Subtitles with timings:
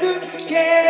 [0.00, 0.89] good scared.